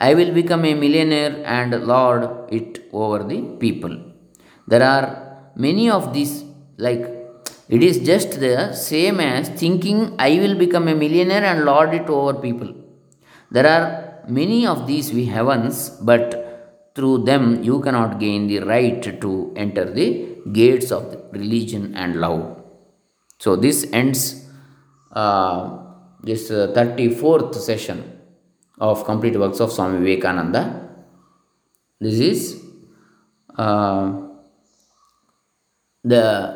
i 0.00 0.12
will 0.18 0.32
become 0.38 0.64
a 0.64 0.74
millionaire 0.74 1.34
and 1.56 1.72
lord 1.90 2.22
it 2.50 2.88
over 2.92 3.22
the 3.22 3.40
people. 3.64 3.94
There 4.66 4.82
are 4.82 5.04
many 5.54 5.90
of 5.90 6.12
these 6.12 6.44
like 6.76 7.04
it 7.68 7.82
is 7.82 7.98
just 7.98 8.40
the 8.40 8.72
same 8.74 9.20
as 9.20 9.48
thinking 9.48 10.14
I 10.18 10.38
will 10.38 10.56
become 10.56 10.88
a 10.88 10.94
millionaire 10.94 11.44
and 11.44 11.64
lord 11.64 11.94
it 11.94 12.08
over 12.08 12.34
people. 12.34 12.74
There 13.50 13.66
are 13.66 14.22
many 14.28 14.66
of 14.66 14.86
these 14.86 15.12
we 15.12 15.26
heavens, 15.26 15.90
but 15.90 16.92
through 16.94 17.24
them 17.24 17.62
you 17.62 17.80
cannot 17.80 18.18
gain 18.18 18.46
the 18.46 18.60
right 18.60 19.02
to 19.20 19.52
enter 19.56 19.84
the 19.90 20.38
gates 20.52 20.90
of 20.92 21.16
religion 21.32 21.94
and 21.94 22.20
love. 22.20 22.62
So 23.38 23.56
this 23.56 23.86
ends 23.92 24.46
uh, 25.12 25.78
this 26.22 26.50
uh, 26.50 26.72
34th 26.74 27.54
session 27.54 28.20
of 28.78 29.04
complete 29.04 29.38
works 29.38 29.60
of 29.60 29.72
Swami 29.72 29.98
Vivekananda. 29.98 30.88
This 32.00 32.18
is 32.18 32.62
uh, 33.56 34.12
the 36.02 36.53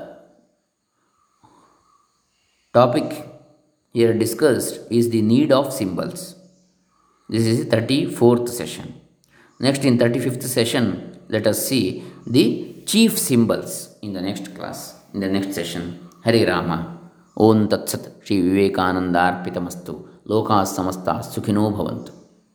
topic 2.72 3.26
here 3.92 4.12
discussed 4.12 4.80
is 4.90 5.10
the 5.10 5.22
need 5.22 5.50
of 5.52 5.72
symbols. 5.72 6.36
This 7.28 7.46
is 7.46 7.66
the 7.66 7.76
34th 7.76 8.48
session. 8.48 9.00
Next, 9.60 9.84
in 9.84 9.98
35th 9.98 10.42
session, 10.42 11.18
let 11.28 11.46
us 11.46 11.66
see 11.66 12.04
the 12.26 12.74
chief 12.86 13.18
symbols 13.18 13.96
in 14.02 14.12
the 14.12 14.20
next 14.20 14.54
class, 14.54 14.96
in 15.14 15.20
the 15.20 15.28
next 15.28 15.54
session. 15.54 16.08
Hari 16.24 16.44
Rama. 16.44 17.00
Om 17.36 17.68
Tat 17.68 17.88
Sat 17.88 18.12
Shri 18.24 18.40
Vivekananda 18.40 19.18
Arpitamastu. 19.18 20.08